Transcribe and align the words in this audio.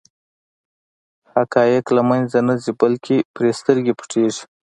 حقایق 1.33 1.85
له 1.95 2.01
منځه 2.09 2.39
نه 2.47 2.55
ځي 2.63 2.71
بلکې 2.81 3.15
پرې 3.35 3.51
سترګې 3.59 3.93
پټېږي. 3.99 4.43